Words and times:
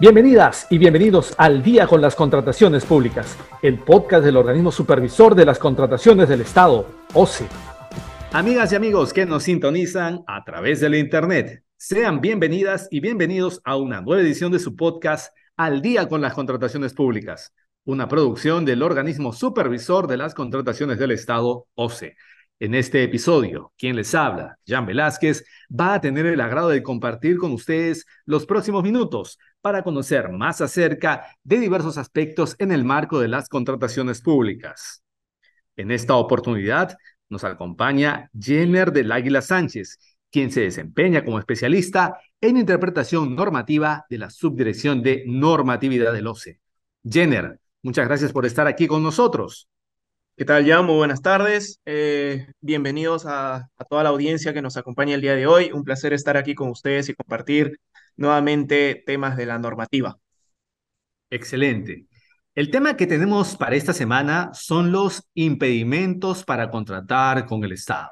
Bienvenidas 0.00 0.66
y 0.70 0.78
bienvenidos 0.78 1.34
al 1.38 1.62
Día 1.62 1.86
con 1.86 2.00
las 2.00 2.16
Contrataciones 2.16 2.84
Públicas, 2.84 3.38
el 3.62 3.78
podcast 3.78 4.24
del 4.24 4.36
organismo 4.36 4.72
supervisor 4.72 5.36
de 5.36 5.44
las 5.44 5.60
contrataciones 5.60 6.28
del 6.28 6.40
Estado, 6.40 6.88
OCE. 7.12 7.46
Amigas 8.32 8.72
y 8.72 8.74
amigos 8.76 9.12
que 9.12 9.24
nos 9.24 9.44
sintonizan 9.44 10.24
a 10.26 10.42
través 10.42 10.80
de 10.80 10.90
la 10.90 10.98
Internet, 10.98 11.62
sean 11.76 12.20
bienvenidas 12.20 12.88
y 12.90 12.98
bienvenidos 12.98 13.60
a 13.64 13.76
una 13.76 14.00
nueva 14.00 14.20
edición 14.20 14.50
de 14.50 14.58
su 14.58 14.74
podcast 14.74 15.32
Al 15.56 15.80
Día 15.80 16.08
con 16.08 16.20
las 16.20 16.34
Contrataciones 16.34 16.92
Públicas, 16.92 17.54
una 17.84 18.08
producción 18.08 18.64
del 18.64 18.82
organismo 18.82 19.32
supervisor 19.32 20.08
de 20.08 20.16
las 20.16 20.34
contrataciones 20.34 20.98
del 20.98 21.12
Estado, 21.12 21.68
OCE. 21.74 22.16
En 22.60 22.74
este 22.74 23.02
episodio, 23.02 23.72
quien 23.76 23.96
les 23.96 24.14
habla, 24.14 24.58
Jan 24.66 24.86
Velázquez, 24.86 25.44
va 25.68 25.94
a 25.94 26.00
tener 26.00 26.24
el 26.26 26.40
agrado 26.40 26.68
de 26.68 26.84
compartir 26.84 27.36
con 27.36 27.52
ustedes 27.52 28.06
los 28.26 28.46
próximos 28.46 28.84
minutos 28.84 29.38
para 29.60 29.82
conocer 29.82 30.30
más 30.30 30.60
acerca 30.60 31.26
de 31.42 31.58
diversos 31.58 31.98
aspectos 31.98 32.54
en 32.60 32.70
el 32.70 32.84
marco 32.84 33.18
de 33.18 33.28
las 33.28 33.48
contrataciones 33.48 34.20
públicas. 34.20 35.02
En 35.76 35.90
esta 35.90 36.14
oportunidad 36.14 36.96
nos 37.28 37.42
acompaña 37.42 38.30
Jenner 38.38 38.92
del 38.92 39.10
Águila 39.10 39.42
Sánchez, 39.42 39.98
quien 40.30 40.52
se 40.52 40.60
desempeña 40.60 41.24
como 41.24 41.40
especialista 41.40 42.18
en 42.40 42.56
interpretación 42.56 43.34
normativa 43.34 44.06
de 44.08 44.18
la 44.18 44.30
Subdirección 44.30 45.02
de 45.02 45.24
Normatividad 45.26 46.12
del 46.12 46.28
OCE. 46.28 46.60
Jenner, 47.02 47.58
muchas 47.82 48.06
gracias 48.06 48.32
por 48.32 48.46
estar 48.46 48.68
aquí 48.68 48.86
con 48.86 49.02
nosotros. 49.02 49.68
¿Qué 50.36 50.44
tal, 50.44 50.66
Jan? 50.66 50.84
Muy 50.84 50.96
buenas 50.96 51.22
tardes. 51.22 51.80
Eh, 51.84 52.48
bienvenidos 52.60 53.24
a, 53.24 53.70
toda 53.88 54.02
la 54.02 54.08
audiencia 54.08 54.52
que 54.52 54.62
nos 54.62 54.76
acompaña 54.76 55.14
el 55.14 55.20
día 55.20 55.36
de 55.36 55.46
hoy. 55.46 55.70
Un 55.72 55.84
placer 55.84 56.12
estar 56.12 56.36
aquí 56.36 56.56
con 56.56 56.70
ustedes 56.70 57.08
y 57.08 57.14
compartir 57.14 57.78
nuevamente 58.16 59.04
temas 59.06 59.36
de 59.36 59.46
la 59.46 59.60
normativa. 59.60 60.18
Excelente. 61.30 62.06
El 62.56 62.70
tema 62.72 62.96
que 62.96 63.06
tenemos 63.06 63.56
para 63.56 63.76
esta 63.76 63.92
semana 63.92 64.50
son 64.54 64.90
los 64.90 65.22
impedimentos 65.34 66.42
para 66.44 66.68
contratar 66.68 67.46
con 67.46 67.62
el 67.62 67.70
Estado. 67.70 68.10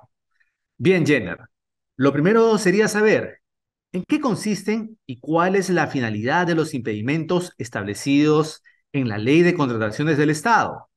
Bien, 0.77 1.05
Jenner, 1.05 1.39
lo 1.97 2.12
primero 2.12 2.56
sería 2.59 2.87
saber 2.87 3.41
en 3.91 4.05
qué 4.06 4.20
consisten 4.20 4.97
y 5.06 5.19
cuál 5.19 5.56
es 5.56 5.70
la 5.70 5.89
finalidad 5.89 6.47
de 6.47 6.55
los 6.55 6.73
impedimentos 6.73 7.53
establecidos 7.59 8.62
en 8.93 9.09
la 9.09 9.19
Ley 9.19 9.43
de 9.43 9.55
Contrataciones 9.55 10.19
del 10.19 10.31
Estado. 10.31 10.89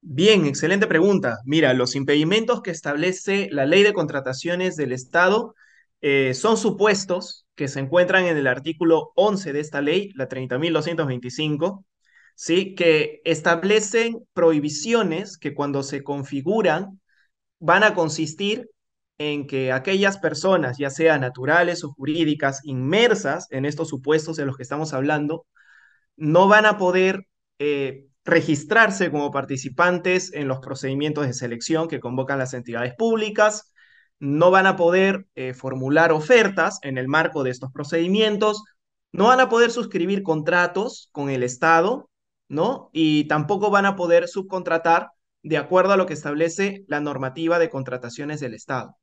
Bien, 0.00 0.46
excelente 0.46 0.86
pregunta. 0.86 1.38
Mira, 1.44 1.74
los 1.74 1.94
impedimentos 1.96 2.62
que 2.62 2.70
establece 2.70 3.48
la 3.50 3.66
ley 3.66 3.82
de 3.82 3.92
contrataciones 3.92 4.76
del 4.76 4.92
Estado 4.92 5.54
eh, 6.00 6.34
son 6.34 6.56
supuestos 6.56 7.46
que 7.56 7.68
se 7.68 7.80
encuentran 7.80 8.24
en 8.26 8.36
el 8.36 8.46
artículo 8.46 9.12
11 9.16 9.52
de 9.52 9.60
esta 9.60 9.80
ley, 9.82 10.10
la 10.14 10.28
30.225, 10.28 11.84
¿sí? 12.36 12.74
que 12.74 13.20
establecen 13.24 14.24
prohibiciones 14.32 15.36
que 15.36 15.54
cuando 15.54 15.82
se 15.82 16.02
configuran 16.04 17.00
van 17.60 17.84
a 17.84 17.94
consistir 17.94 18.70
en 19.18 19.46
que 19.48 19.72
aquellas 19.72 20.18
personas, 20.18 20.78
ya 20.78 20.90
sean 20.90 21.22
naturales 21.22 21.84
o 21.84 21.92
jurídicas, 21.92 22.60
inmersas 22.64 23.48
en 23.50 23.64
estos 23.66 23.88
supuestos 23.88 24.36
de 24.36 24.46
los 24.46 24.56
que 24.56 24.62
estamos 24.64 24.94
hablando, 24.94 25.46
no 26.16 26.48
van 26.48 26.66
a 26.66 26.78
poder 26.78 27.26
eh, 27.58 28.06
registrarse 28.28 29.10
como 29.10 29.30
participantes 29.30 30.32
en 30.34 30.48
los 30.48 30.60
procedimientos 30.60 31.26
de 31.26 31.32
selección 31.32 31.88
que 31.88 31.98
convocan 31.98 32.38
las 32.38 32.52
entidades 32.52 32.94
públicas, 32.94 33.72
no 34.20 34.50
van 34.50 34.66
a 34.66 34.76
poder 34.76 35.26
eh, 35.34 35.54
formular 35.54 36.12
ofertas 36.12 36.78
en 36.82 36.98
el 36.98 37.08
marco 37.08 37.42
de 37.42 37.50
estos 37.50 37.72
procedimientos, 37.72 38.62
no 39.12 39.28
van 39.28 39.40
a 39.40 39.48
poder 39.48 39.70
suscribir 39.70 40.22
contratos 40.22 41.08
con 41.12 41.30
el 41.30 41.42
Estado, 41.42 42.10
¿no? 42.48 42.90
Y 42.92 43.26
tampoco 43.28 43.70
van 43.70 43.86
a 43.86 43.96
poder 43.96 44.28
subcontratar 44.28 45.08
de 45.42 45.56
acuerdo 45.56 45.92
a 45.92 45.96
lo 45.96 46.04
que 46.04 46.14
establece 46.14 46.84
la 46.86 47.00
normativa 47.00 47.58
de 47.58 47.70
contrataciones 47.70 48.40
del 48.40 48.54
Estado. 48.54 48.96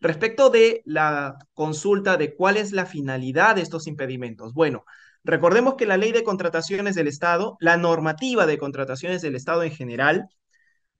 Respecto 0.00 0.50
de 0.50 0.82
la 0.84 1.36
consulta 1.54 2.16
de 2.16 2.34
cuál 2.34 2.56
es 2.56 2.72
la 2.72 2.86
finalidad 2.86 3.54
de 3.54 3.62
estos 3.62 3.86
impedimentos, 3.86 4.52
bueno, 4.54 4.84
Recordemos 5.24 5.74
que 5.74 5.86
la 5.86 5.96
ley 5.96 6.12
de 6.12 6.24
contrataciones 6.24 6.94
del 6.94 7.06
Estado, 7.08 7.56
la 7.60 7.76
normativa 7.76 8.46
de 8.46 8.58
contrataciones 8.58 9.22
del 9.22 9.36
Estado 9.36 9.62
en 9.62 9.72
general, 9.72 10.28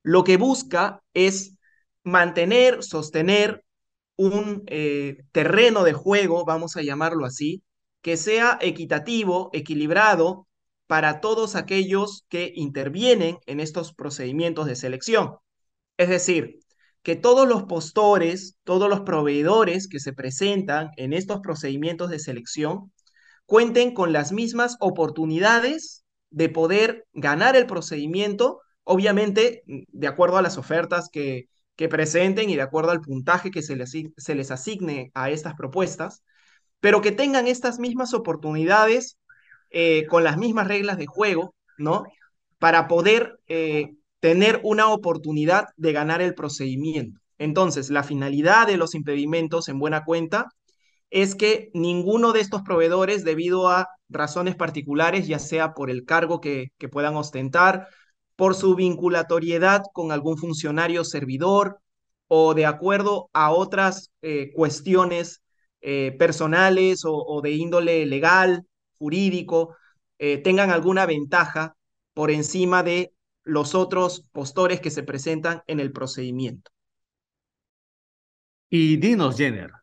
lo 0.03 0.25
que 0.25 0.37
busca 0.37 1.03
es 1.15 1.57
mantener, 2.05 2.83
sostener 2.83 3.65
un 4.17 4.63
eh, 4.67 5.25
terreno 5.33 5.85
de 5.85 5.93
juego, 5.93 6.45
vamos 6.45 6.77
a 6.77 6.83
llamarlo 6.83 7.25
así, 7.25 7.63
que 8.03 8.17
sea 8.17 8.59
equitativo, 8.61 9.51
equilibrado 9.53 10.47
para 10.87 11.21
todos 11.21 11.57
aquellos 11.57 12.25
que 12.29 12.53
intervienen 12.55 13.39
en 13.47 13.61
estos 13.61 13.95
procedimientos 13.95 14.67
de 14.67 14.77
selección. 14.77 15.37
Es 15.97 16.09
decir, 16.09 16.61
que 17.03 17.17
todos 17.17 17.49
los 17.49 17.65
postores, 17.65 18.57
todos 18.65 18.89
los 18.89 19.01
proveedores 19.01 19.89
que 19.89 20.01
se 20.01 20.13
presentan 20.13 20.91
en 20.97 21.13
estos 21.13 21.41
procedimientos 21.41 22.11
de 22.11 22.19
selección 22.19 22.93
cuenten 23.47 23.95
con 23.95 24.13
las 24.13 24.33
mismas 24.33 24.77
oportunidades 24.81 26.05
de 26.31 26.49
poder 26.49 27.07
ganar 27.13 27.57
el 27.57 27.67
procedimiento, 27.67 28.61
obviamente 28.85 29.63
de 29.67 30.07
acuerdo 30.07 30.39
a 30.39 30.43
las 30.43 30.59
ofertas 30.59 31.09
que, 31.13 31.49
que 31.77 31.89
presenten 31.89 32.51
y 32.51 32.57
de 32.57 32.63
acuerdo 32.63 32.91
al 32.91 33.01
puntaje 33.01 33.51
que 33.51 33.63
se 33.63 33.77
les, 33.77 33.93
se 34.17 34.35
les 34.35 34.51
asigne 34.51 35.11
a 35.15 35.31
estas 35.31 35.55
propuestas, 35.55 36.23
pero 36.81 37.01
que 37.01 37.13
tengan 37.13 37.47
estas 37.47 37.79
mismas 37.79 38.15
oportunidades 38.15 39.19
eh, 39.71 40.07
con 40.07 40.25
las 40.25 40.37
mismas 40.37 40.69
reglas 40.69 40.99
de 40.99 41.07
juego, 41.07 41.55
¿no? 41.79 42.05
Para 42.59 42.89
poder 42.89 43.39
eh, 43.49 43.95
tener 44.21 44.61
una 44.65 44.89
oportunidad 44.89 45.67
de 45.77 45.93
ganar 45.93 46.21
el 46.23 46.35
procedimiento. 46.35 47.21
Entonces, 47.39 47.91
la 47.91 48.03
finalidad 48.03 48.67
de 48.67 48.77
los 48.77 48.95
impedimentos 48.95 49.69
en 49.69 49.79
buena 49.79 50.05
cuenta 50.05 50.49
es 51.13 51.35
que 51.35 51.71
ninguno 51.75 52.33
de 52.33 52.41
estos 52.41 52.63
proveedores, 52.63 53.23
debido 53.23 53.69
a 53.69 53.87
razones 54.09 54.57
particulares, 54.57 55.29
ya 55.29 55.39
sea 55.39 55.75
por 55.75 55.91
el 55.91 56.07
cargo 56.07 56.41
que, 56.41 56.73
puedan 56.91 57.17
ostentar, 57.17 57.87
por 58.35 58.55
su 58.55 58.75
vinculatoriedad 58.75 59.83
con 59.93 60.11
algún 60.11 60.39
funcionario 60.39 61.05
servidor 61.05 61.79
o 62.29 62.55
de 62.55 62.65
acuerdo 62.65 63.29
a 63.35 63.53
otras 63.53 64.11
eh, 64.23 64.53
cuestiones 64.55 65.43
eh, 65.83 66.17
personales 66.19 67.03
o, 67.05 67.41
de 67.43 67.51
índole 67.51 68.07
legal, 68.07 68.67
jurídico, 68.99 69.77
eh, 70.19 70.39
tengan 70.39 70.71
alguna 70.71 71.05
ventaja 71.05 71.77
por 72.15 72.31
encima 72.31 72.83
de 72.83 73.13
los 73.43 73.75
otros 73.75 74.31
postores 74.33 74.81
que 74.81 74.91
se 74.91 75.03
presentan 75.03 75.63
en 75.67 75.79
el 75.79 75.93
procedimiento. 75.93 76.71
Y 78.71 78.97
dinos, 78.97 79.37
Jenner, 79.37 79.82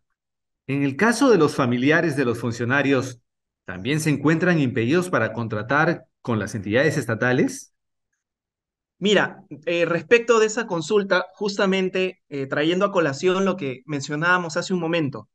en 0.69 0.83
el 0.83 0.95
caso 0.95 1.31
de 1.31 1.39
los 1.39 1.55
familiares 1.55 2.15
de 2.15 2.25
los 2.25 2.37
funcionarios, 2.37 3.19
¿también 3.65 3.99
se 3.99 4.11
encuentran 4.11 4.59
impedidos 4.59 5.09
para 5.09 5.33
contratar 5.33 6.05
con 6.21 6.37
las 6.37 6.53
entidades 6.53 6.95
estatales? 6.95 7.73
Mira, 8.99 9.43
eh, 9.65 9.85
respecto 9.85 10.39
de 10.39 10.45
esa 10.45 10.67
consulta, 10.67 11.25
justamente 11.33 12.21
eh, 12.29 12.45
trayendo 12.45 12.85
a 12.85 12.91
colación 12.91 13.45
lo 13.45 13.55
que 13.55 13.81
mencionábamos 13.87 14.57
hace 14.57 14.75
un 14.75 14.79
momento, 14.79 15.27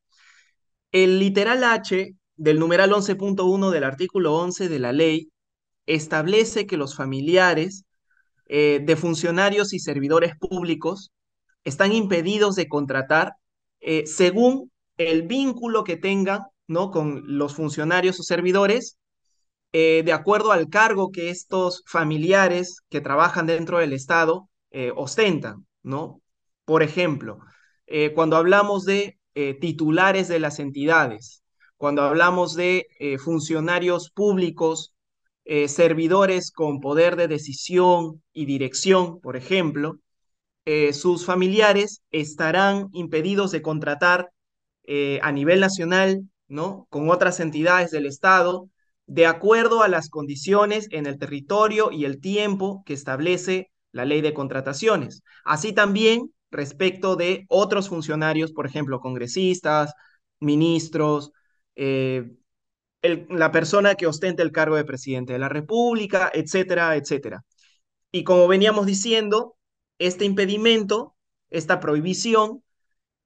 el 0.93 1.19
literal 1.19 1.65
H 1.65 2.15
del 2.37 2.61
numeral 2.61 2.93
11.1 2.93 3.73
del 3.73 3.83
artículo 3.83 4.37
11 4.37 4.69
de 4.69 4.79
la 4.79 4.93
ley 4.93 5.33
establece 5.87 6.69
que 6.69 6.77
los 6.77 6.95
familiares 6.95 7.87
eh, 8.47 8.81
de 8.85 8.95
funcionarios 8.95 9.73
y 9.73 9.81
servidores 9.81 10.37
públicos 10.37 11.11
están 11.65 11.93
impedidos 11.93 12.55
de 12.55 12.69
contratar 12.69 13.33
según 14.07 14.71
el 14.97 15.23
vínculo 15.23 15.85
que 15.85 15.97
tengan 15.97 16.43
¿no? 16.67 16.91
con 16.91 17.23
los 17.39 17.55
funcionarios 17.55 18.19
o 18.21 18.23
servidores, 18.23 18.99
eh, 19.73 20.03
de 20.05 20.13
acuerdo 20.13 20.53
al 20.53 20.69
cargo 20.69 21.11
que 21.11 21.31
estos 21.31 21.83
familiares 21.87 22.77
que 22.91 23.01
trabajan 23.01 23.47
dentro 23.47 23.79
del 23.79 23.93
Estado 23.93 24.49
eh, 24.71 24.93
ostentan, 24.95 25.67
¿no? 25.83 26.21
Por 26.65 26.85
ejemplo, 26.85 27.41
eh, 27.87 28.13
cuando 28.15 28.37
hablamos 28.37 28.85
de 28.85 29.19
titulares 29.61 30.29
de 30.29 30.39
las 30.39 30.61
entidades, 30.61 31.43
cuando 31.77 32.03
hablamos 32.03 32.55
de 32.55 32.87
funcionarios 33.19 34.11
públicos, 34.11 34.95
servidores 35.67 36.53
con 36.53 36.79
poder 36.79 37.17
de 37.17 37.27
decisión 37.27 38.23
y 38.33 38.45
dirección, 38.45 39.21
por 39.21 39.35
ejemplo, 39.35 39.99
sus 40.93 41.27
familiares 41.27 42.01
estarán 42.13 42.91
impedidos 42.93 43.51
de 43.51 43.63
contratar 43.63 44.31
eh, 44.85 45.19
a 45.23 45.33
nivel 45.33 45.61
nacional, 45.61 46.29
¿no? 46.49 46.87
Con 46.91 47.11
otras 47.11 47.41
entidades 47.41 47.91
del 47.91 48.07
Estado, 48.07 48.69
de 49.07 49.27
acuerdo 49.27 49.83
a 49.83 49.89
las 49.89 50.09
condiciones 50.09 50.89
en 50.91 51.07
el 51.07 51.19
territorio 51.19 51.91
y 51.91 52.05
el 52.05 52.21
tiempo 52.21 52.83
que 52.87 52.95
establece 52.95 53.71
la 53.93 54.05
ley 54.05 54.21
de 54.21 54.35
contrataciones. 54.35 55.23
Así 55.45 55.73
también 55.73 56.33
respecto 56.51 57.17
de 57.17 57.45
otros 57.49 57.89
funcionarios, 57.89 58.53
por 58.53 58.67
ejemplo, 58.67 59.01
congresistas, 59.01 59.93
ministros, 60.41 61.33
eh, 61.77 62.31
la 63.03 63.53
persona 63.53 63.95
que 63.95 64.07
ostenta 64.07 64.43
el 64.43 64.53
cargo 64.53 64.77
de 64.77 64.85
presidente 64.85 65.35
de 65.35 65.39
la 65.39 65.49
República, 65.49 66.31
etcétera, 66.33 66.97
etcétera. 66.97 67.45
Y 68.13 68.25
como 68.25 68.49
veníamos 68.49 68.87
diciendo, 68.87 69.57
este 69.99 70.25
impedimento, 70.25 71.15
esta 71.51 71.81
prohibición, 71.81 72.64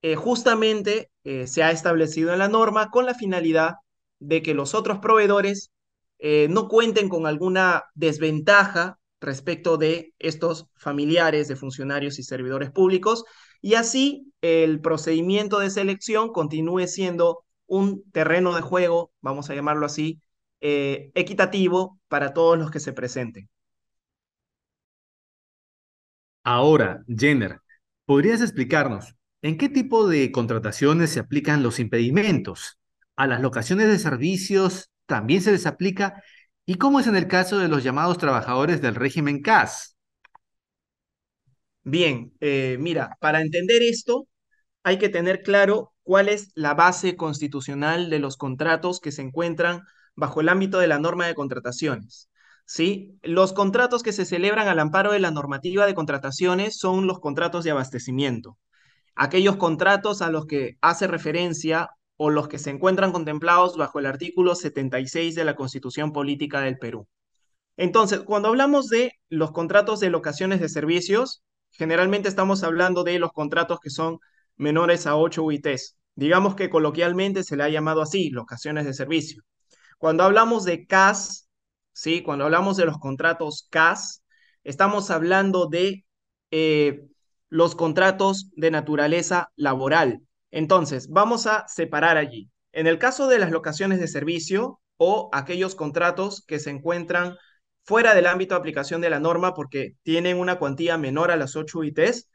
eh, 0.02 0.14
justamente 0.16 1.10
eh, 1.24 1.46
se 1.46 1.62
ha 1.62 1.70
establecido 1.70 2.32
en 2.32 2.38
la 2.38 2.48
norma 2.48 2.90
con 2.90 3.06
la 3.06 3.14
finalidad 3.14 3.74
de 4.20 4.42
que 4.42 4.54
los 4.54 4.74
otros 4.74 4.98
proveedores 5.00 5.72
eh, 6.18 6.48
no 6.50 6.68
cuenten 6.68 7.08
con 7.08 7.26
alguna 7.26 7.84
desventaja 7.94 8.98
respecto 9.20 9.76
de 9.76 10.14
estos 10.18 10.66
familiares 10.76 11.48
de 11.48 11.56
funcionarios 11.56 12.18
y 12.18 12.22
servidores 12.22 12.70
públicos 12.70 13.24
y 13.60 13.74
así 13.74 14.32
el 14.40 14.80
procedimiento 14.80 15.58
de 15.58 15.70
selección 15.70 16.32
continúe 16.32 16.86
siendo 16.86 17.44
un 17.66 18.04
terreno 18.12 18.54
de 18.54 18.62
juego, 18.62 19.12
vamos 19.20 19.50
a 19.50 19.54
llamarlo 19.54 19.86
así, 19.86 20.20
equitativo 20.60 21.98
para 22.08 22.32
todos 22.32 22.58
los 22.58 22.70
que 22.70 22.80
se 22.80 22.92
presenten. 22.92 23.48
Ahora, 26.44 27.04
Jenner, 27.06 27.60
¿podrías 28.06 28.40
explicarnos 28.40 29.17
en 29.42 29.58
qué 29.58 29.68
tipo 29.68 30.08
de 30.08 30.32
contrataciones 30.32 31.10
se 31.10 31.20
aplican 31.20 31.62
los 31.62 31.78
impedimentos? 31.78 32.78
¿A 33.16 33.26
las 33.26 33.40
locaciones 33.40 33.88
de 33.88 33.98
servicios 33.98 34.90
también 35.06 35.42
se 35.42 35.52
les 35.52 35.66
aplica? 35.66 36.22
¿Y 36.66 36.76
cómo 36.76 37.00
es 37.00 37.06
en 37.06 37.16
el 37.16 37.28
caso 37.28 37.58
de 37.58 37.68
los 37.68 37.82
llamados 37.84 38.18
trabajadores 38.18 38.80
del 38.82 38.94
régimen 38.94 39.40
CAS? 39.42 39.96
Bien, 41.82 42.32
eh, 42.40 42.76
mira, 42.80 43.16
para 43.20 43.40
entender 43.40 43.82
esto 43.82 44.28
hay 44.82 44.98
que 44.98 45.08
tener 45.08 45.42
claro 45.42 45.92
cuál 46.02 46.28
es 46.28 46.50
la 46.54 46.74
base 46.74 47.16
constitucional 47.16 48.10
de 48.10 48.18
los 48.18 48.36
contratos 48.36 49.00
que 49.00 49.12
se 49.12 49.22
encuentran 49.22 49.82
bajo 50.14 50.40
el 50.40 50.48
ámbito 50.48 50.78
de 50.78 50.88
la 50.88 50.98
norma 50.98 51.26
de 51.26 51.34
contrataciones. 51.34 52.28
¿sí? 52.66 53.18
Los 53.22 53.52
contratos 53.52 54.02
que 54.02 54.12
se 54.12 54.24
celebran 54.26 54.68
al 54.68 54.78
amparo 54.78 55.12
de 55.12 55.20
la 55.20 55.30
normativa 55.30 55.86
de 55.86 55.94
contrataciones 55.94 56.78
son 56.78 57.06
los 57.06 57.20
contratos 57.20 57.64
de 57.64 57.70
abastecimiento. 57.70 58.58
Aquellos 59.18 59.56
contratos 59.56 60.22
a 60.22 60.30
los 60.30 60.46
que 60.46 60.78
hace 60.80 61.08
referencia 61.08 61.90
o 62.16 62.30
los 62.30 62.46
que 62.46 62.58
se 62.58 62.70
encuentran 62.70 63.10
contemplados 63.10 63.76
bajo 63.76 63.98
el 63.98 64.06
artículo 64.06 64.54
76 64.54 65.34
de 65.34 65.44
la 65.44 65.56
Constitución 65.56 66.12
Política 66.12 66.60
del 66.60 66.78
Perú. 66.78 67.08
Entonces, 67.76 68.20
cuando 68.20 68.48
hablamos 68.48 68.88
de 68.88 69.12
los 69.28 69.50
contratos 69.50 70.00
de 70.00 70.10
locaciones 70.10 70.60
de 70.60 70.68
servicios, 70.68 71.42
generalmente 71.72 72.28
estamos 72.28 72.62
hablando 72.62 73.02
de 73.02 73.18
los 73.18 73.32
contratos 73.32 73.80
que 73.80 73.90
son 73.90 74.18
menores 74.56 75.06
a 75.06 75.16
8 75.16 75.42
UITs. 75.42 75.96
Digamos 76.14 76.54
que 76.54 76.70
coloquialmente 76.70 77.42
se 77.42 77.56
le 77.56 77.64
ha 77.64 77.68
llamado 77.68 78.02
así, 78.02 78.30
locaciones 78.30 78.84
de 78.84 78.94
servicio. 78.94 79.42
Cuando 79.98 80.22
hablamos 80.22 80.64
de 80.64 80.86
CAS, 80.86 81.48
¿sí? 81.92 82.22
Cuando 82.22 82.44
hablamos 82.44 82.76
de 82.76 82.86
los 82.86 82.98
contratos 82.98 83.66
CAS, 83.68 84.24
estamos 84.62 85.10
hablando 85.10 85.66
de 85.66 86.04
eh, 86.52 87.02
los 87.48 87.74
contratos 87.74 88.50
de 88.56 88.70
naturaleza 88.70 89.50
laboral. 89.56 90.22
Entonces, 90.50 91.08
vamos 91.08 91.46
a 91.46 91.66
separar 91.68 92.16
allí. 92.16 92.50
En 92.72 92.86
el 92.86 92.98
caso 92.98 93.28
de 93.28 93.38
las 93.38 93.50
locaciones 93.50 94.00
de 94.00 94.08
servicio 94.08 94.80
o 94.96 95.30
aquellos 95.32 95.74
contratos 95.74 96.44
que 96.46 96.58
se 96.58 96.70
encuentran 96.70 97.36
fuera 97.82 98.14
del 98.14 98.26
ámbito 98.26 98.54
de 98.54 98.60
aplicación 98.60 99.00
de 99.00 99.10
la 99.10 99.20
norma 99.20 99.54
porque 99.54 99.94
tienen 100.02 100.38
una 100.38 100.58
cuantía 100.58 100.98
menor 100.98 101.30
a 101.30 101.36
las 101.36 101.56
8 101.56 101.78
UITs, 101.78 102.28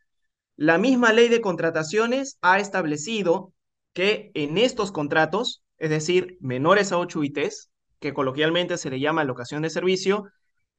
la 0.56 0.78
misma 0.78 1.14
ley 1.14 1.30
de 1.30 1.42
contrataciones 1.42 2.38
ha 2.42 2.60
establecido 2.60 3.54
que 3.94 4.32
en 4.34 4.58
estos 4.58 4.92
contratos, 4.92 5.64
es 5.78 5.90
decir, 5.90 6.38
menores 6.40 6.92
a 6.92 6.98
8 6.98 7.20
UITs, 7.20 7.70
que 8.00 8.14
coloquialmente 8.14 8.78
se 8.78 8.90
le 8.90 9.00
llama 9.00 9.24
locación 9.24 9.62
de 9.62 9.70
servicio, 9.70 10.26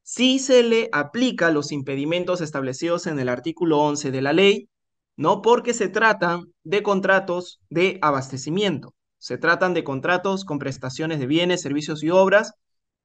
sí 0.05 0.39
se 0.39 0.63
le 0.63 0.89
aplica 0.93 1.51
los 1.51 1.73
impedimentos 1.73 2.41
establecidos 2.41 3.09
en 3.09 3.19
el 3.19 3.29
artículo 3.29 3.81
11 3.81 4.13
de 4.13 4.23
la 4.23 4.33
ley, 4.33 4.69
¿no? 5.17 5.43
Porque 5.43 5.75
se 5.75 5.89
tratan 5.89 6.45
de 6.63 6.83
contratos 6.85 7.61
de 7.71 7.99
abastecimiento, 8.03 8.95
se 9.19 9.39
tratan 9.39 9.75
de 9.75 9.83
contratos 9.83 10.45
con 10.45 10.61
prestaciones 10.61 11.19
de 11.19 11.27
bienes, 11.27 11.63
servicios 11.63 12.05
y 12.05 12.11
obras 12.11 12.53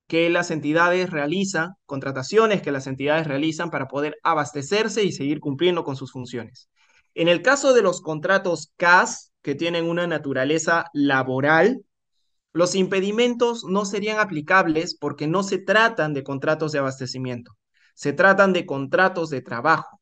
que 0.08 0.30
las 0.30 0.52
entidades 0.52 1.10
realizan, 1.10 1.76
contrataciones 1.86 2.62
que 2.62 2.72
las 2.72 2.88
entidades 2.88 3.28
realizan 3.28 3.70
para 3.70 3.88
poder 3.88 4.18
abastecerse 4.24 5.04
y 5.04 5.12
seguir 5.12 5.40
cumpliendo 5.40 5.84
con 5.84 5.96
sus 5.96 6.12
funciones. 6.12 6.70
En 7.14 7.28
el 7.28 7.42
caso 7.42 7.74
de 7.74 7.82
los 7.82 8.02
contratos 8.02 8.74
CAS, 8.76 9.32
que 9.42 9.56
tienen 9.56 9.86
una 9.86 10.08
naturaleza 10.08 10.86
laboral, 10.94 11.86
los 12.54 12.76
impedimentos 12.76 13.64
no 13.66 13.86
serían 13.86 14.20
aplicables 14.20 14.98
porque 14.98 15.28
no 15.28 15.44
se 15.44 15.60
tratan 15.60 16.14
de 16.14 16.24
contratos 16.24 16.72
de 16.72 16.80
abastecimiento, 16.80 17.56
se 17.94 18.14
tratan 18.14 18.54
de 18.54 18.66
contratos 18.66 19.30
de 19.30 19.42
trabajo. 19.42 20.00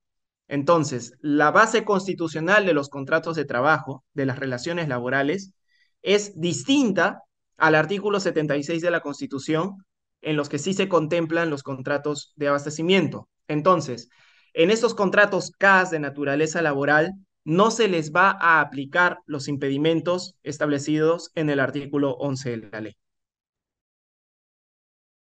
Entonces, 0.47 1.13
la 1.19 1.51
base 1.51 1.83
constitucional 1.83 2.65
de 2.65 2.73
los 2.73 2.89
contratos 2.89 3.35
de 3.35 3.45
trabajo, 3.45 4.05
de 4.13 4.25
las 4.25 4.39
relaciones 4.39 4.87
laborales, 4.87 5.53
es 6.01 6.39
distinta 6.39 7.21
al 7.57 7.75
artículo 7.75 8.19
76 8.19 8.81
de 8.81 8.91
la 8.91 9.01
Constitución, 9.01 9.85
en 10.21 10.37
los 10.37 10.47
que 10.47 10.59
sí 10.59 10.73
se 10.73 10.87
contemplan 10.87 11.49
los 11.49 11.63
contratos 11.63 12.33
de 12.35 12.47
abastecimiento. 12.47 13.29
Entonces, 13.47 14.09
en 14.53 14.71
estos 14.71 14.95
contratos 14.95 15.51
CAS 15.57 15.91
de 15.91 15.99
naturaleza 15.99 16.61
laboral, 16.61 17.13
no 17.47 17.71
se 17.71 17.87
les 17.87 18.11
va 18.11 18.37
a 18.41 18.59
aplicar 18.59 19.19
los 19.25 19.47
impedimentos 19.47 20.35
establecidos 20.43 21.31
en 21.33 21.49
el 21.49 21.61
artículo 21.61 22.11
11 22.15 22.49
de 22.49 22.69
la 22.69 22.81
ley. 22.81 22.97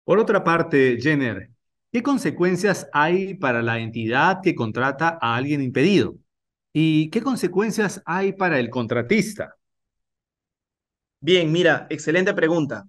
Por 0.05 0.21
otra 0.21 0.45
parte, 0.45 0.99
Jenner, 1.01 1.51
¿qué 1.91 2.01
consecuencias 2.01 2.89
hay 2.93 3.35
para 3.35 3.61
la 3.61 3.81
entidad 3.81 4.39
que 4.41 4.55
contrata 4.55 5.19
a 5.21 5.35
alguien 5.35 5.63
impedido? 5.63 6.15
¿Y 6.73 7.11
qué 7.11 7.23
consecuencias 7.23 8.01
hay 8.05 8.33
para 8.33 8.61
el 8.61 8.71
contratista? 8.71 9.57
Bien, 11.19 11.51
mira, 11.51 11.89
excelente 11.91 12.33
pregunta. 12.35 12.85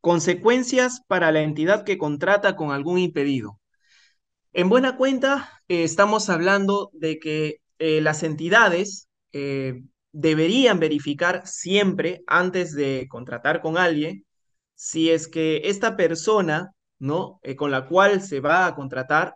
Consecuencias 0.00 1.02
para 1.08 1.32
la 1.32 1.42
entidad 1.42 1.82
que 1.82 1.98
contrata 1.98 2.54
con 2.54 2.70
algún 2.70 3.00
impedido. 3.00 3.58
En 4.52 4.68
buena 4.68 4.96
cuenta, 4.96 5.62
eh, 5.66 5.82
estamos 5.82 6.30
hablando 6.30 6.90
de 6.92 7.18
que 7.18 7.61
eh, 7.84 8.00
las 8.00 8.22
entidades 8.22 9.08
eh, 9.32 9.82
deberían 10.12 10.78
verificar 10.78 11.44
siempre 11.48 12.22
antes 12.28 12.74
de 12.76 13.08
contratar 13.10 13.60
con 13.60 13.76
alguien 13.76 14.24
si 14.76 15.10
es 15.10 15.26
que 15.26 15.62
esta 15.64 15.96
persona, 15.96 16.70
¿no? 17.00 17.40
Eh, 17.42 17.56
con 17.56 17.72
la 17.72 17.88
cual 17.88 18.22
se 18.22 18.38
va 18.38 18.66
a 18.66 18.76
contratar 18.76 19.34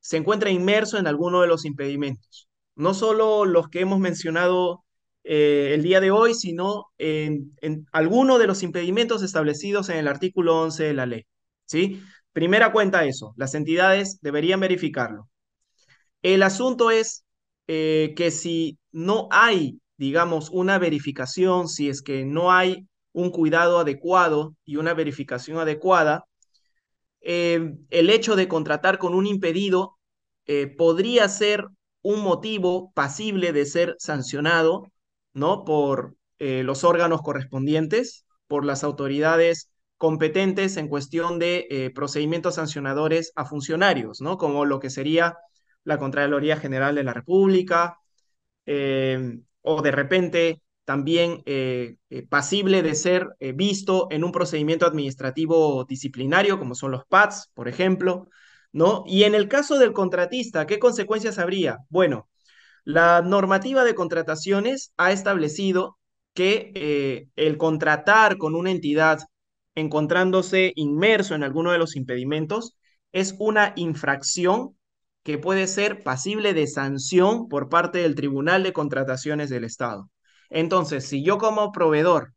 se 0.00 0.16
encuentra 0.16 0.50
inmerso 0.50 0.98
en 0.98 1.06
alguno 1.06 1.40
de 1.40 1.46
los 1.46 1.64
impedimentos. 1.64 2.48
No 2.74 2.94
solo 2.94 3.44
los 3.44 3.68
que 3.68 3.80
hemos 3.82 4.00
mencionado 4.00 4.84
el 5.22 5.82
día 5.82 6.00
de 6.00 6.10
hoy, 6.10 6.34
sino 6.34 6.86
en, 6.98 7.52
en 7.62 7.86
alguno 7.92 8.38
de 8.38 8.48
los 8.48 8.62
impedimentos 8.64 9.22
establecidos 9.22 9.88
en 9.88 9.98
el 9.98 10.08
artículo 10.08 10.60
11 10.60 10.84
de 10.84 10.94
la 10.94 11.06
ley. 11.06 11.26
¿sí? 11.64 12.02
Primera 12.32 12.72
cuenta 12.72 13.04
eso, 13.04 13.34
las 13.36 13.54
entidades 13.54 14.18
deberían 14.20 14.60
verificarlo. 14.60 15.28
El 16.22 16.42
asunto 16.42 16.90
es 16.90 17.23
eh, 17.66 18.12
que 18.16 18.30
si 18.30 18.78
no 18.92 19.28
hay, 19.30 19.80
digamos, 19.96 20.50
una 20.50 20.78
verificación, 20.78 21.68
si 21.68 21.88
es 21.88 22.02
que 22.02 22.24
no 22.24 22.52
hay 22.52 22.86
un 23.12 23.30
cuidado 23.30 23.78
adecuado 23.78 24.54
y 24.64 24.76
una 24.76 24.94
verificación 24.94 25.58
adecuada, 25.58 26.24
eh, 27.20 27.74
el 27.90 28.10
hecho 28.10 28.36
de 28.36 28.48
contratar 28.48 28.98
con 28.98 29.14
un 29.14 29.26
impedido 29.26 29.96
eh, 30.46 30.66
podría 30.66 31.28
ser 31.28 31.64
un 32.02 32.20
motivo 32.22 32.92
pasible 32.92 33.52
de 33.52 33.64
ser 33.64 33.96
sancionado, 33.98 34.92
¿no? 35.32 35.64
Por 35.64 36.16
los 36.38 36.84
órganos 36.84 37.22
correspondientes, 37.22 38.26
por 38.48 38.66
las 38.66 38.84
autoridades 38.84 39.70
competentes 39.96 40.76
en 40.76 40.88
cuestión 40.88 41.38
de 41.38 41.90
procedimientos 41.94 42.56
sancionadores 42.56 43.32
a 43.34 43.46
funcionarios, 43.46 44.20
¿no? 44.20 44.36
Como 44.36 44.66
lo 44.66 44.78
que 44.78 44.90
sería 44.90 45.38
la 45.84 45.98
Contraloría 45.98 46.56
General 46.56 46.94
de 46.94 47.04
la 47.04 47.14
República, 47.14 47.98
eh, 48.66 49.40
o 49.62 49.82
de 49.82 49.90
repente 49.90 50.62
también 50.84 51.42
eh, 51.46 51.96
eh, 52.10 52.26
pasible 52.26 52.82
de 52.82 52.94
ser 52.94 53.28
visto 53.54 54.08
en 54.10 54.24
un 54.24 54.32
procedimiento 54.32 54.86
administrativo 54.86 55.84
disciplinario, 55.84 56.58
como 56.58 56.74
son 56.74 56.90
los 56.90 57.04
PADS, 57.06 57.50
por 57.54 57.68
ejemplo, 57.68 58.28
¿no? 58.72 59.04
Y 59.06 59.24
en 59.24 59.34
el 59.34 59.48
caso 59.48 59.78
del 59.78 59.92
contratista, 59.92 60.66
¿qué 60.66 60.78
consecuencias 60.78 61.38
habría? 61.38 61.78
Bueno, 61.88 62.28
la 62.84 63.22
normativa 63.22 63.84
de 63.84 63.94
contrataciones 63.94 64.92
ha 64.96 65.12
establecido 65.12 65.98
que 66.34 67.30
el 67.36 67.56
contratar 67.56 68.36
con 68.38 68.54
una 68.54 68.70
entidad 68.70 69.20
encontrándose 69.74 70.72
inmerso 70.76 71.34
en 71.34 71.44
alguno 71.44 71.72
de 71.72 71.78
los 71.78 71.96
impedimentos 71.96 72.76
es 73.12 73.34
una 73.38 73.72
infracción 73.76 74.76
que 75.24 75.38
puede 75.38 75.66
ser 75.66 76.02
pasible 76.04 76.54
de 76.54 76.66
sanción 76.68 77.48
por 77.48 77.68
parte 77.68 77.98
del 77.98 78.14
Tribunal 78.14 78.62
de 78.62 78.72
Contrataciones 78.72 79.50
del 79.50 79.64
Estado. 79.64 80.10
Entonces, 80.50 81.06
si 81.06 81.24
yo 81.24 81.38
como 81.38 81.72
proveedor 81.72 82.34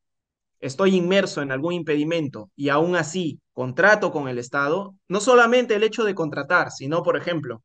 estoy 0.59 0.95
inmerso 0.95 1.41
en 1.41 1.51
algún 1.51 1.73
impedimento 1.73 2.49
y 2.55 2.69
aún 2.69 2.95
así 2.95 3.41
contrato 3.53 4.11
con 4.11 4.27
el 4.27 4.39
Estado, 4.39 4.95
no 5.07 5.19
solamente 5.19 5.75
el 5.75 5.83
hecho 5.83 6.03
de 6.03 6.15
contratar, 6.15 6.71
sino, 6.71 7.03
por 7.03 7.17
ejemplo, 7.17 7.63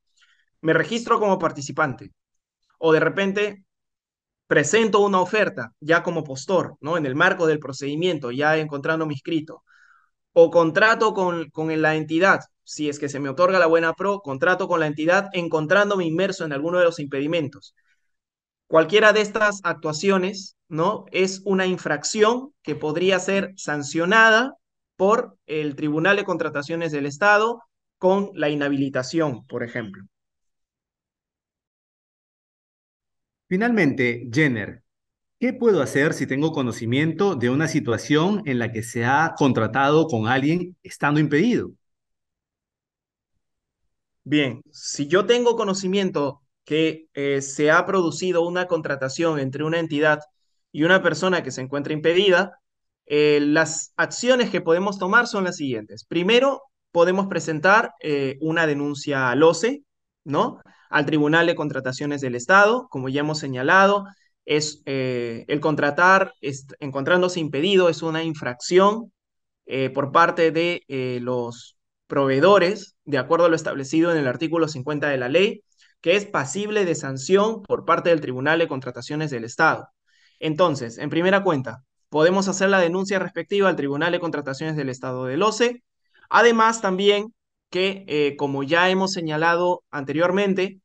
me 0.60 0.72
registro 0.74 1.18
como 1.20 1.38
participante 1.38 2.12
o 2.78 2.92
de 2.92 3.00
repente 3.00 3.64
presento 4.48 5.00
una 5.00 5.20
oferta 5.20 5.72
ya 5.80 6.02
como 6.02 6.24
postor, 6.24 6.76
¿no? 6.80 6.96
En 6.96 7.06
el 7.06 7.14
marco 7.14 7.46
del 7.46 7.60
procedimiento, 7.60 8.32
ya 8.32 8.58
encontrándome 8.58 9.14
inscrito, 9.14 9.62
o 10.32 10.50
contrato 10.50 11.14
con, 11.14 11.50
con 11.50 11.80
la 11.80 11.94
entidad, 11.96 12.40
si 12.64 12.88
es 12.88 12.98
que 12.98 13.08
se 13.08 13.20
me 13.20 13.28
otorga 13.28 13.58
la 13.58 13.66
buena 13.66 13.94
pro, 13.94 14.20
contrato 14.20 14.68
con 14.68 14.80
la 14.80 14.86
entidad 14.86 15.28
encontrándome 15.32 16.04
inmerso 16.04 16.44
en 16.44 16.52
alguno 16.52 16.78
de 16.78 16.84
los 16.84 16.98
impedimentos. 16.98 17.74
Cualquiera 18.66 19.12
de 19.12 19.20
estas 19.20 19.60
actuaciones, 19.64 20.56
¿no? 20.68 21.04
Es 21.12 21.42
una 21.44 21.66
infracción 21.66 22.54
que 22.62 22.74
podría 22.74 23.18
ser 23.18 23.52
sancionada 23.56 24.54
por 24.96 25.36
el 25.46 25.76
Tribunal 25.76 26.16
de 26.16 26.24
Contrataciones 26.24 26.92
del 26.92 27.06
Estado 27.06 27.62
con 27.98 28.30
la 28.34 28.48
inhabilitación, 28.48 29.46
por 29.46 29.62
ejemplo. 29.62 30.04
Finalmente, 33.48 34.28
Jenner, 34.32 34.82
¿qué 35.38 35.52
puedo 35.52 35.82
hacer 35.82 36.14
si 36.14 36.26
tengo 36.26 36.52
conocimiento 36.52 37.34
de 37.34 37.50
una 37.50 37.68
situación 37.68 38.42
en 38.46 38.58
la 38.58 38.72
que 38.72 38.82
se 38.82 39.04
ha 39.04 39.34
contratado 39.36 40.06
con 40.06 40.26
alguien 40.26 40.76
estando 40.82 41.20
impedido? 41.20 41.72
Bien, 44.24 44.62
si 44.70 45.08
yo 45.08 45.26
tengo 45.26 45.56
conocimiento 45.56 46.42
que 46.64 47.08
eh, 47.14 47.42
se 47.42 47.70
ha 47.70 47.84
producido 47.86 48.46
una 48.46 48.66
contratación 48.66 49.40
entre 49.40 49.64
una 49.64 49.80
entidad 49.80 50.20
y 50.70 50.84
una 50.84 51.02
persona 51.02 51.42
que 51.42 51.50
se 51.50 51.60
encuentra 51.60 51.92
impedida, 51.92 52.58
eh, 53.06 53.40
las 53.42 53.92
acciones 53.96 54.50
que 54.50 54.60
podemos 54.60 54.98
tomar 54.98 55.26
son 55.26 55.44
las 55.44 55.56
siguientes. 55.56 56.04
Primero, 56.04 56.62
podemos 56.92 57.26
presentar 57.26 57.94
eh, 58.00 58.38
una 58.40 58.66
denuncia 58.66 59.30
al 59.30 59.42
OCE, 59.42 59.82
¿no? 60.24 60.60
Al 60.88 61.06
Tribunal 61.06 61.46
de 61.46 61.56
Contrataciones 61.56 62.20
del 62.20 62.36
Estado, 62.36 62.86
como 62.90 63.08
ya 63.08 63.20
hemos 63.20 63.38
señalado, 63.38 64.04
es 64.44 64.82
el 64.84 65.60
contratar 65.60 66.34
encontrándose 66.80 67.38
impedido 67.38 67.88
es 67.88 68.02
una 68.02 68.24
infracción 68.24 69.12
por 69.94 70.10
parte 70.10 70.50
de 70.50 70.82
los 71.22 71.76
proveedores, 72.12 72.94
de 73.06 73.16
acuerdo 73.16 73.46
a 73.46 73.48
lo 73.48 73.56
establecido 73.56 74.12
en 74.12 74.18
el 74.18 74.26
artículo 74.26 74.68
50 74.68 75.08
de 75.08 75.16
la 75.16 75.30
ley, 75.30 75.64
que 76.02 76.14
es 76.14 76.26
pasible 76.26 76.84
de 76.84 76.94
sanción 76.94 77.62
por 77.62 77.86
parte 77.86 78.10
del 78.10 78.20
Tribunal 78.20 78.58
de 78.58 78.68
Contrataciones 78.68 79.30
del 79.30 79.44
Estado. 79.44 79.88
Entonces, 80.38 80.98
en 80.98 81.08
primera 81.08 81.42
cuenta, 81.42 81.84
podemos 82.10 82.48
hacer 82.48 82.68
la 82.68 82.80
denuncia 82.80 83.18
respectiva 83.18 83.70
al 83.70 83.76
Tribunal 83.76 84.12
de 84.12 84.20
Contrataciones 84.20 84.76
del 84.76 84.90
Estado 84.90 85.24
del 85.24 85.42
OCE. 85.42 85.82
Además, 86.28 86.82
también 86.82 87.32
que, 87.70 88.04
eh, 88.06 88.36
como 88.36 88.62
ya 88.62 88.90
hemos 88.90 89.12
señalado 89.12 89.82
anteriormente, 89.90 90.80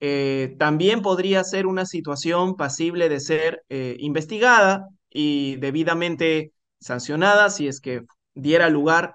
eh, 0.00 0.56
también 0.58 1.02
podría 1.02 1.44
ser 1.44 1.66
una 1.66 1.86
situación 1.86 2.56
pasible 2.56 3.08
de 3.08 3.20
ser 3.20 3.62
eh, 3.68 3.94
investigada 4.00 4.88
y 5.08 5.54
debidamente 5.58 6.52
sancionada 6.80 7.48
si 7.50 7.68
es 7.68 7.80
que 7.80 8.02
diera 8.34 8.68
lugar 8.70 9.14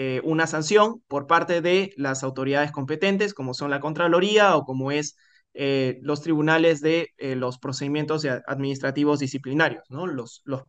eh, 0.00 0.20
una 0.22 0.46
sanción 0.46 1.02
por 1.08 1.26
parte 1.26 1.60
de 1.60 1.92
las 1.96 2.22
autoridades 2.22 2.70
competentes, 2.70 3.34
como 3.34 3.52
son 3.52 3.70
la 3.70 3.80
Contraloría 3.80 4.54
o 4.54 4.64
como 4.64 4.92
es 4.92 5.16
eh, 5.54 5.98
los 6.02 6.22
tribunales 6.22 6.80
de 6.80 7.14
eh, 7.16 7.34
los 7.34 7.58
procedimientos 7.58 8.24
administrativos 8.46 9.18
disciplinarios, 9.18 9.82
¿no? 9.88 10.06
los, 10.06 10.42
los. 10.44 10.62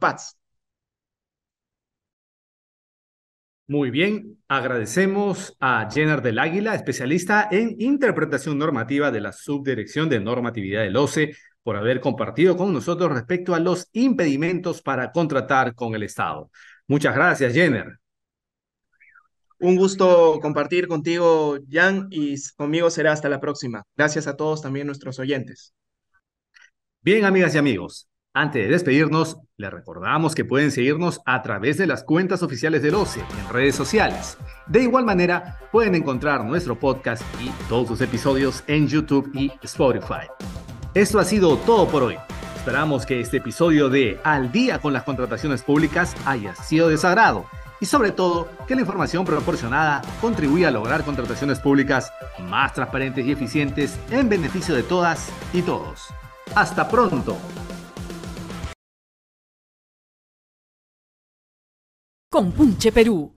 Muy 3.67 3.91
bien, 3.91 4.39
agradecemos 4.47 5.55
a 5.59 5.87
Jenner 5.91 6.23
del 6.23 6.39
Águila, 6.39 6.73
especialista 6.73 7.47
en 7.51 7.75
interpretación 7.77 8.57
normativa 8.57 9.11
de 9.11 9.21
la 9.21 9.31
Subdirección 9.31 10.09
de 10.09 10.19
Normatividad 10.19 10.81
del 10.81 10.97
OCE, 10.97 11.35
por 11.61 11.75
haber 11.75 12.01
compartido 12.01 12.57
con 12.57 12.73
nosotros 12.73 13.11
respecto 13.11 13.53
a 13.53 13.59
los 13.59 13.89
impedimentos 13.91 14.81
para 14.81 15.11
contratar 15.11 15.75
con 15.75 15.93
el 15.93 16.01
Estado. 16.01 16.49
Muchas 16.87 17.13
gracias, 17.13 17.53
Jenner. 17.53 17.99
Un 19.61 19.75
gusto 19.75 20.39
compartir 20.41 20.87
contigo, 20.87 21.57
Jan, 21.69 22.07
y 22.11 22.35
conmigo 22.55 22.89
será 22.89 23.11
hasta 23.11 23.27
la 23.27 23.41
próxima. 23.41 23.83
Gracias 23.97 24.25
a 24.27 24.37
todos 24.37 24.61
también 24.61 24.87
nuestros 24.87 25.19
oyentes. 25.19 25.73
Bien, 27.01 27.25
amigas 27.25 27.55
y 27.55 27.57
amigos, 27.57 28.09
antes 28.33 28.63
de 28.63 28.69
despedirnos, 28.69 29.37
les 29.57 29.69
recordamos 29.69 30.33
que 30.33 30.45
pueden 30.45 30.71
seguirnos 30.71 31.19
a 31.25 31.41
través 31.41 31.77
de 31.77 31.87
las 31.87 32.05
cuentas 32.05 32.41
oficiales 32.41 32.81
del 32.81 32.95
OCE 32.95 33.19
en 33.19 33.53
redes 33.53 33.75
sociales. 33.75 34.37
De 34.67 34.83
igual 34.83 35.03
manera, 35.03 35.57
pueden 35.73 35.95
encontrar 35.95 36.45
nuestro 36.45 36.79
podcast 36.79 37.21
y 37.41 37.49
todos 37.67 37.89
sus 37.89 38.01
episodios 38.01 38.63
en 38.67 38.87
YouTube 38.87 39.29
y 39.33 39.51
Spotify. 39.63 40.27
Esto 40.93 41.19
ha 41.19 41.25
sido 41.25 41.57
todo 41.57 41.85
por 41.89 42.03
hoy. 42.03 42.15
Esperamos 42.55 43.05
que 43.05 43.19
este 43.19 43.37
episodio 43.37 43.89
de 43.89 44.19
Al 44.23 44.53
día 44.53 44.79
con 44.79 44.93
las 44.93 45.03
contrataciones 45.03 45.63
públicas 45.63 46.15
haya 46.25 46.55
sido 46.55 46.87
de 46.87 46.97
sagrado 46.97 47.45
y 47.81 47.85
sobre 47.85 48.11
todo 48.11 48.49
que 48.67 48.75
la 48.75 48.81
información 48.81 49.25
proporcionada 49.25 50.01
contribuya 50.21 50.67
a 50.67 50.71
lograr 50.71 51.03
contrataciones 51.03 51.59
públicas 51.59 52.11
más 52.39 52.73
transparentes 52.73 53.25
y 53.25 53.31
eficientes 53.31 53.97
en 54.11 54.29
beneficio 54.29 54.75
de 54.75 54.83
todas 54.83 55.29
y 55.53 55.61
todos. 55.61 56.07
Hasta 56.55 56.87
pronto. 56.87 57.37
Compunche 62.31 62.91
Perú. 62.91 63.33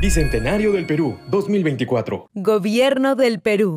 Bicentenario 0.00 0.72
del 0.72 0.84
Perú 0.84 1.16
2024. 1.28 2.26
Gobierno 2.34 3.14
del 3.14 3.40
Perú. 3.40 3.70